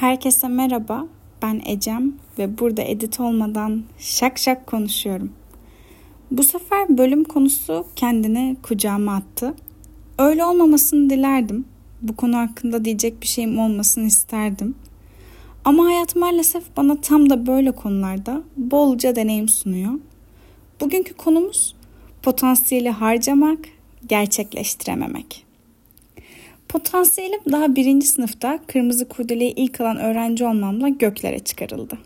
[0.00, 1.06] Herkese merhaba.
[1.42, 5.32] Ben Ecem ve burada edit olmadan şak şak konuşuyorum.
[6.30, 9.54] Bu sefer bölüm konusu kendini kucağıma attı.
[10.18, 11.64] Öyle olmamasını dilerdim.
[12.02, 14.74] Bu konu hakkında diyecek bir şeyim olmasını isterdim.
[15.64, 19.92] Ama hayat maalesef bana tam da böyle konularda bolca deneyim sunuyor.
[20.80, 21.74] Bugünkü konumuz
[22.22, 23.58] potansiyeli harcamak,
[24.06, 25.49] gerçekleştirememek.
[26.70, 31.98] Potansiyelim daha birinci sınıfta kırmızı kurdeleyi ilk alan öğrenci olmamla göklere çıkarıldı.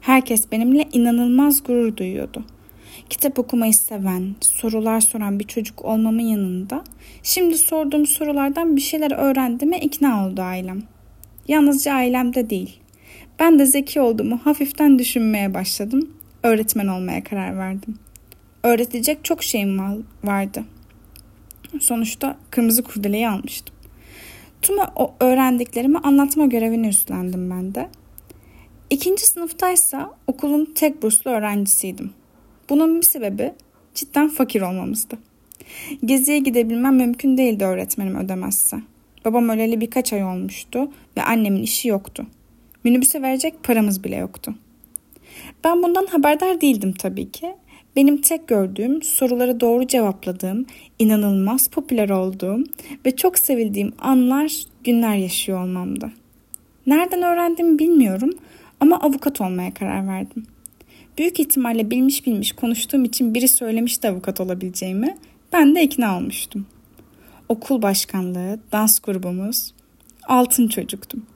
[0.00, 2.44] Herkes benimle inanılmaz gurur duyuyordu.
[3.10, 6.84] Kitap okumayı seven, sorular soran bir çocuk olmamın yanında
[7.22, 10.82] şimdi sorduğum sorulardan bir şeyler öğrendiğime ikna oldu ailem.
[11.48, 12.80] Yalnızca ailemde değil.
[13.38, 16.10] Ben de zeki olduğumu hafiften düşünmeye başladım.
[16.42, 17.98] Öğretmen olmaya karar verdim.
[18.62, 20.64] Öğretecek çok şeyim vardı.
[21.80, 23.73] Sonuçta kırmızı kurdeleyi almıştım.
[24.64, 24.76] Tüm
[25.20, 27.88] öğrendiklerimi anlatma görevini üstlendim ben de.
[28.90, 32.10] İkinci sınıftaysa okulun tek burslu öğrencisiydim.
[32.70, 33.52] Bunun bir sebebi
[33.94, 35.18] cidden fakir olmamızdı.
[36.04, 38.76] Geziye gidebilmem mümkün değildi öğretmenim ödemezse.
[39.24, 42.26] Babam öleli birkaç ay olmuştu ve annemin işi yoktu.
[42.84, 44.54] Minibüse verecek paramız bile yoktu.
[45.64, 47.54] Ben bundan haberdar değildim tabii ki
[47.96, 50.66] benim tek gördüğüm soruları doğru cevapladığım,
[50.98, 52.64] inanılmaz popüler olduğum
[53.06, 54.52] ve çok sevildiğim anlar,
[54.84, 56.10] günler yaşıyor olmamdı.
[56.86, 58.30] Nereden öğrendim bilmiyorum
[58.80, 60.46] ama avukat olmaya karar verdim.
[61.18, 65.16] Büyük ihtimalle bilmiş bilmiş konuştuğum için biri söylemişti avukat olabileceğimi.
[65.52, 66.66] Ben de ikna olmuştum.
[67.48, 69.74] Okul başkanlığı, dans grubumuz,
[70.28, 71.26] altın çocuktum.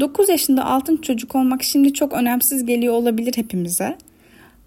[0.00, 3.98] 9 yaşında altın çocuk olmak şimdi çok önemsiz geliyor olabilir hepimize.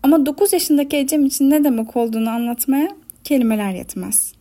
[0.08, 2.88] Ama 9 yaşındaki Ecem için ne demek olduğunu anlatmaya
[3.24, 4.34] kelimeler yetmez.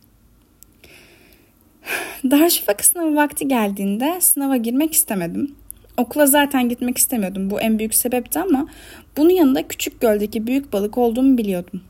[2.31, 5.55] Darüşşafaka sınavı vakti geldiğinde sınava girmek istemedim.
[5.97, 7.49] Okula zaten gitmek istemiyordum.
[7.49, 8.67] Bu en büyük sebepti ama
[9.17, 11.81] bunun yanında küçük göldeki büyük balık olduğumu biliyordum.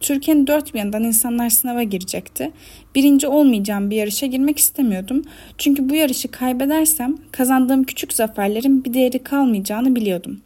[0.00, 2.50] Türkiye'nin dört bir yanından insanlar sınava girecekti.
[2.94, 5.22] Birinci olmayacağım bir yarışa girmek istemiyordum.
[5.58, 10.40] Çünkü bu yarışı kaybedersem kazandığım küçük zaferlerin bir değeri kalmayacağını biliyordum.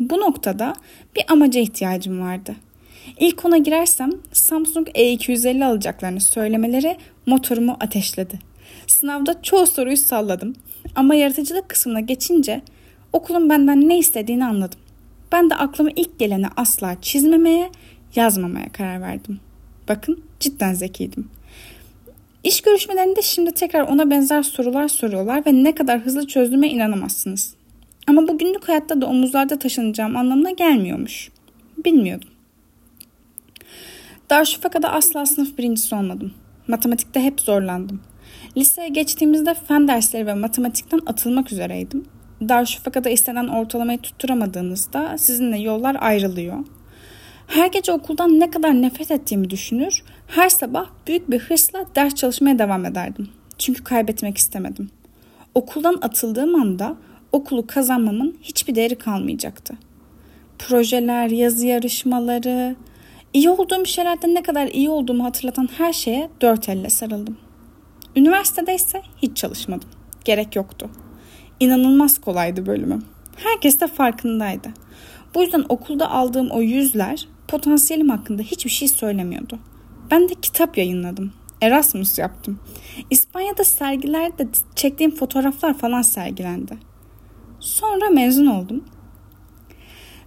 [0.00, 0.72] Bu noktada
[1.16, 2.56] bir amaca ihtiyacım vardı.
[3.20, 6.96] İlk ona girersem Samsung E250 alacaklarını söylemeleri
[7.26, 8.38] motorumu ateşledi.
[8.86, 10.54] Sınavda çoğu soruyu salladım
[10.94, 12.62] ama yaratıcılık kısmına geçince
[13.12, 14.78] okulun benden ne istediğini anladım.
[15.32, 17.70] Ben de aklıma ilk geleni asla çizmemeye,
[18.14, 19.40] yazmamaya karar verdim.
[19.88, 21.30] Bakın cidden zekiydim.
[22.44, 27.55] İş görüşmelerinde şimdi tekrar ona benzer sorular soruyorlar ve ne kadar hızlı çözdüğüme inanamazsınız.
[28.06, 31.30] Ama bu günlük hayatta da omuzlarda taşınacağım anlamına gelmiyormuş.
[31.84, 32.28] Bilmiyordum.
[34.30, 36.34] Darüşşafaka'da asla sınıf birincisi olmadım.
[36.68, 38.00] Matematikte hep zorlandım.
[38.56, 42.04] Liseye geçtiğimizde fen dersleri ve matematikten atılmak üzereydim.
[42.40, 46.58] Darüşşafaka'da istenen ortalamayı tutturamadığınızda sizinle yollar ayrılıyor.
[47.46, 52.58] Her gece okuldan ne kadar nefret ettiğimi düşünür, her sabah büyük bir hırsla ders çalışmaya
[52.58, 53.28] devam ederdim.
[53.58, 54.90] Çünkü kaybetmek istemedim.
[55.54, 56.96] Okuldan atıldığım anda
[57.32, 59.74] okulu kazanmamın hiçbir değeri kalmayacaktı.
[60.58, 62.76] Projeler, yazı yarışmaları,
[63.32, 67.36] iyi olduğum şeylerde ne kadar iyi olduğumu hatırlatan her şeye dört elle sarıldım.
[68.16, 69.88] Üniversitede ise hiç çalışmadım.
[70.24, 70.90] Gerek yoktu.
[71.60, 73.04] İnanılmaz kolaydı bölümüm.
[73.36, 74.68] Herkes de farkındaydı.
[75.34, 79.58] Bu yüzden okulda aldığım o yüzler potansiyelim hakkında hiçbir şey söylemiyordu.
[80.10, 81.32] Ben de kitap yayınladım.
[81.62, 82.60] Erasmus yaptım.
[83.10, 86.78] İspanya'da sergilerde çektiğim fotoğraflar falan sergilendi.
[87.60, 88.84] Sonra mezun oldum.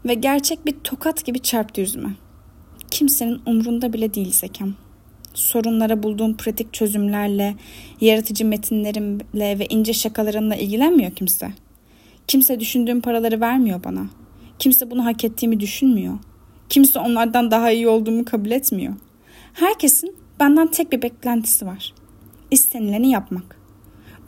[0.05, 2.09] Ve gerçek bir tokat gibi çarptı yüzüme.
[2.91, 4.73] Kimsenin umrunda bile değil zekam.
[5.33, 7.55] Sorunlara bulduğum pratik çözümlerle,
[8.01, 11.51] yaratıcı metinlerimle ve ince şakalarımla ilgilenmiyor kimse.
[12.27, 14.05] Kimse düşündüğüm paraları vermiyor bana.
[14.59, 16.17] Kimse bunu hak ettiğimi düşünmüyor.
[16.69, 18.93] Kimse onlardan daha iyi olduğumu kabul etmiyor.
[19.53, 21.93] Herkesin benden tek bir beklentisi var.
[22.51, 23.59] İstenileni yapmak.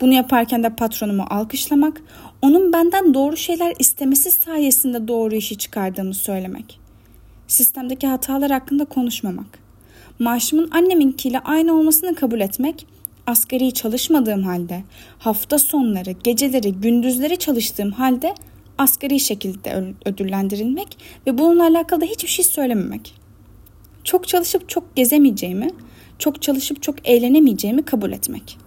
[0.01, 2.01] Bunu yaparken de patronumu alkışlamak,
[2.41, 6.79] onun benden doğru şeyler istemesi sayesinde doğru işi çıkardığımı söylemek.
[7.47, 9.59] Sistemdeki hatalar hakkında konuşmamak.
[10.19, 12.87] Maaşımın anneminkiyle aynı olmasını kabul etmek,
[13.27, 14.83] asgari çalışmadığım halde,
[15.19, 18.35] hafta sonları, geceleri, gündüzleri çalıştığım halde
[18.77, 23.13] asgari şekilde ödüllendirilmek ve bununla alakalı da hiçbir şey söylememek.
[24.03, 25.69] Çok çalışıp çok gezemeyeceğimi,
[26.19, 28.57] çok çalışıp çok eğlenemeyeceğimi kabul etmek.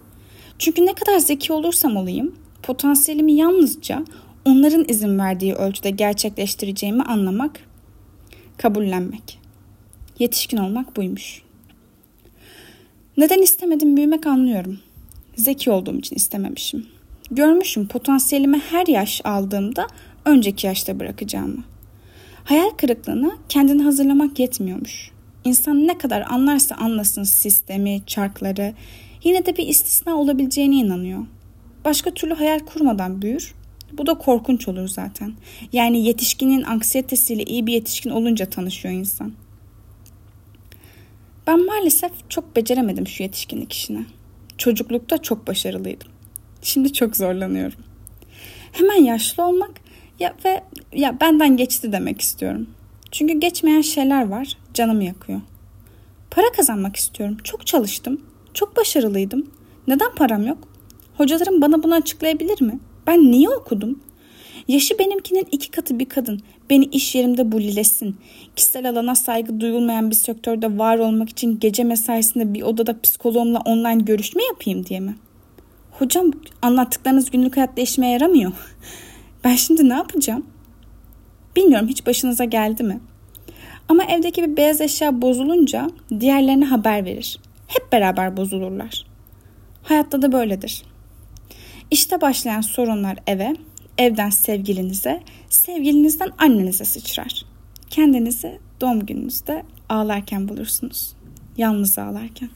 [0.59, 2.35] Çünkü ne kadar zeki olursam olayım,
[2.65, 4.05] potansiyelimi yalnızca
[4.45, 7.59] onların izin verdiği ölçüde gerçekleştireceğimi anlamak,
[8.57, 9.39] kabullenmek.
[10.19, 11.41] Yetişkin olmak buymuş.
[13.17, 14.79] Neden istemedim büyümek anlıyorum.
[15.35, 16.87] Zeki olduğum için istememişim.
[17.31, 19.87] Görmüşüm potansiyelimi her yaş aldığımda
[20.25, 21.63] önceki yaşta bırakacağımı.
[22.43, 25.11] Hayal kırıklığına kendini hazırlamak yetmiyormuş.
[25.43, 28.73] İnsan ne kadar anlarsa anlasın sistemi, çarkları,
[29.23, 31.25] yine de bir istisna olabileceğine inanıyor.
[31.85, 33.55] Başka türlü hayal kurmadan büyür.
[33.93, 35.33] Bu da korkunç olur zaten.
[35.73, 39.33] Yani yetişkinin anksiyetesiyle iyi bir yetişkin olunca tanışıyor insan.
[41.47, 44.05] Ben maalesef çok beceremedim şu yetişkinlik işini.
[44.57, 46.07] Çocuklukta çok başarılıydım.
[46.61, 47.79] Şimdi çok zorlanıyorum.
[48.71, 49.71] Hemen yaşlı olmak
[50.19, 52.67] ya ve ya benden geçti demek istiyorum.
[53.11, 55.41] Çünkü geçmeyen şeyler var, canımı yakıyor.
[56.31, 57.37] Para kazanmak istiyorum.
[57.43, 58.21] Çok çalıştım.
[58.53, 59.47] Çok başarılıydım.
[59.87, 60.74] Neden param yok?
[61.17, 62.79] Hocalarım bana bunu açıklayabilir mi?
[63.07, 63.99] Ben niye okudum?
[64.67, 68.15] Yaşı benimkinin iki katı bir kadın beni iş yerimde bullilesin.
[68.55, 74.03] Kişisel alana saygı duyulmayan bir sektörde var olmak için gece mesaisinde bir odada psikoloğumla online
[74.03, 75.15] görüşme yapayım diye mi?
[75.91, 76.31] Hocam
[76.61, 78.51] anlattıklarınız günlük hayatta işime yaramıyor.
[79.43, 80.45] Ben şimdi ne yapacağım?
[81.55, 82.99] Bilmiyorum hiç başınıza geldi mi?
[83.89, 85.89] Ama evdeki bir beyaz eşya bozulunca
[86.19, 87.39] diğerlerine haber verir.
[87.67, 89.05] Hep beraber bozulurlar.
[89.83, 90.83] Hayatta da böyledir.
[91.91, 93.55] İşte başlayan sorunlar eve,
[93.97, 97.45] evden sevgilinize, sevgilinizden annenize sıçrar.
[97.89, 101.15] Kendinizi doğum gününüzde ağlarken bulursunuz.
[101.57, 102.49] Yalnız ağlarken.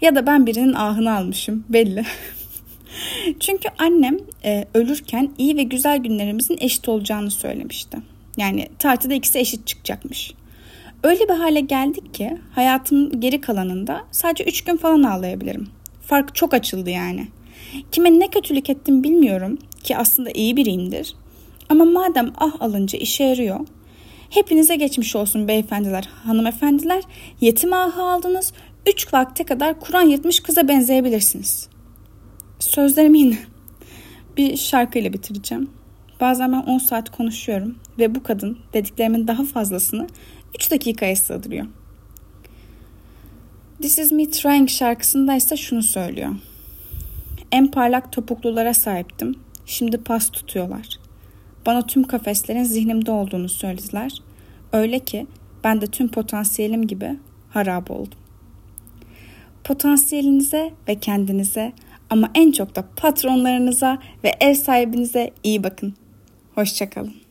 [0.00, 2.04] Ya da ben birinin ahını almışım belli.
[3.40, 7.98] Çünkü annem e, ölürken iyi ve güzel günlerimizin eşit olacağını söylemişti.
[8.36, 10.34] Yani tartıda ikisi eşit çıkacakmış.
[11.02, 15.68] Öyle bir hale geldik ki hayatımın geri kalanında sadece 3 gün falan ağlayabilirim.
[16.06, 17.28] Fark çok açıldı yani.
[17.92, 21.14] Kime ne kötülük ettim bilmiyorum ki aslında iyi biriyimdir.
[21.68, 23.60] Ama madem ah alınca işe yarıyor.
[24.30, 27.02] Hepinize geçmiş olsun beyefendiler, hanımefendiler.
[27.40, 28.52] Yetim ahı aldınız.
[28.86, 31.68] Üç vakte kadar Kur'an yırtmış kıza benzeyebilirsiniz.
[32.58, 33.38] Sözlerimi yine
[34.36, 35.70] bir şarkıyla bitireceğim.
[36.20, 40.06] Bazen ben 10 saat konuşuyorum ve bu kadın dediklerimin daha fazlasını
[40.54, 41.66] 3 dakikaya sığdırıyor.
[43.82, 46.34] This is me trying şarkısında ise şunu söylüyor.
[47.52, 49.34] En parlak topuklulara sahiptim.
[49.66, 50.88] Şimdi pas tutuyorlar.
[51.66, 54.12] Bana tüm kafeslerin zihnimde olduğunu söylediler.
[54.72, 55.26] Öyle ki
[55.64, 57.16] ben de tüm potansiyelim gibi
[57.50, 58.18] harap oldum.
[59.64, 61.72] Potansiyelinize ve kendinize
[62.10, 65.94] ama en çok da patronlarınıza ve ev sahibinize iyi bakın.
[66.54, 67.23] Hoşçakalın.